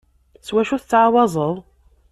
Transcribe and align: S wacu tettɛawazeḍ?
S 0.39 0.49
wacu 0.53 0.77
tettɛawazeḍ? 0.81 1.55